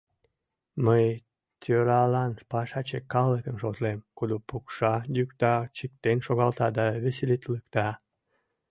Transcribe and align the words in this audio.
Мый 0.85 1.05
тӧралан 1.61 2.31
пашаче 2.51 2.99
калыкым 3.13 3.55
шотлем, 3.61 3.99
кудо 4.17 4.35
пукша, 4.47 4.95
йӱкта, 5.15 5.55
чиктен 5.75 6.17
шогалта 6.25 6.67
да 6.77 6.85
веселитлыкта. 7.03 7.87